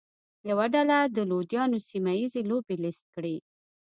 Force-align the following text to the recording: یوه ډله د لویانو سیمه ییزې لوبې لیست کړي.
یوه 0.49 0.65
ډله 0.73 0.97
د 1.15 1.17
لویانو 1.29 1.77
سیمه 1.89 2.13
ییزې 2.19 2.41
لوبې 2.49 2.75
لیست 2.83 3.05
کړي. 3.13 3.35